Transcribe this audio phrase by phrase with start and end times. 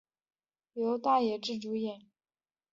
[0.73, 2.01] 由大野智主演。